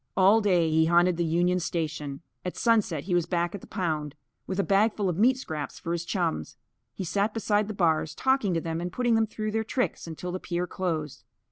All 0.17 0.41
day 0.41 0.67
he 0.71 0.85
haunted 0.87 1.15
the 1.17 1.23
Union 1.23 1.59
Station. 1.59 2.23
At 2.43 2.57
sunset 2.57 3.03
he 3.03 3.13
was 3.13 3.27
back 3.27 3.53
at 3.53 3.61
the 3.61 3.67
pound, 3.67 4.15
with 4.47 4.59
a 4.59 4.63
bagful 4.63 5.07
of 5.09 5.15
meat 5.19 5.37
scraps 5.37 5.77
for 5.77 5.91
his 5.91 6.05
chums. 6.05 6.57
He 6.95 7.03
sat 7.03 7.35
beside 7.35 7.67
the 7.67 7.75
bars, 7.75 8.15
talking 8.15 8.55
to 8.55 8.61
them 8.61 8.81
and 8.81 8.91
putting 8.91 9.13
them 9.13 9.27
through 9.27 9.51
their 9.51 9.63
tricks 9.63 10.07
until 10.07 10.31
the 10.31 10.39
pier 10.39 10.65
closed. 10.65 11.23